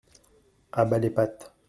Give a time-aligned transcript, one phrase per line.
[0.71, 1.53] À bas les pattes!